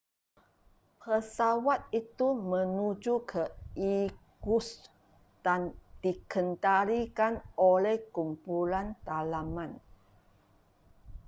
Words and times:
pesawat 1.01 1.81
itu 2.01 2.27
menuju 2.51 3.15
ke 3.29 3.43
irkutsk 3.89 4.79
dan 5.45 5.61
dikendalikan 6.03 7.33
oleh 7.71 7.95
kumpulan 8.15 8.87
dalaman 9.07 9.71